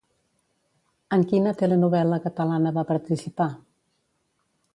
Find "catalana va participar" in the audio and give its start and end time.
2.25-3.51